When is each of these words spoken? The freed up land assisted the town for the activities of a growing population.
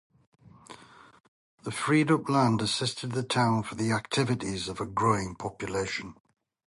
The 1.61 1.69
freed 1.71 2.09
up 2.09 2.27
land 2.27 2.59
assisted 2.63 3.11
the 3.11 3.21
town 3.21 3.61
for 3.61 3.75
the 3.75 3.91
activities 3.91 4.67
of 4.67 4.79
a 4.81 4.87
growing 4.87 5.35
population. 5.35 6.15